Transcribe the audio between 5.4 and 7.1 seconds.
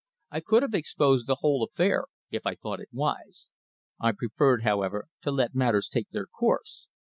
matters take their course.